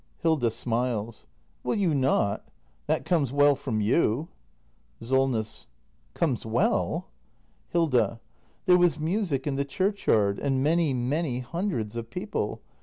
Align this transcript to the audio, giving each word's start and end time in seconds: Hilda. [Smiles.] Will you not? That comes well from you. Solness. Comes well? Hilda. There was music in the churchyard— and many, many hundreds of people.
Hilda. 0.23 0.49
[Smiles.] 0.49 1.27
Will 1.63 1.75
you 1.75 1.93
not? 1.93 2.47
That 2.87 3.05
comes 3.05 3.31
well 3.31 3.55
from 3.55 3.81
you. 3.81 4.29
Solness. 4.99 5.67
Comes 6.15 6.43
well? 6.43 7.05
Hilda. 7.69 8.19
There 8.65 8.79
was 8.79 8.99
music 8.99 9.45
in 9.45 9.57
the 9.57 9.63
churchyard— 9.63 10.39
and 10.39 10.63
many, 10.63 10.91
many 10.95 11.41
hundreds 11.41 11.95
of 11.95 12.09
people. 12.09 12.63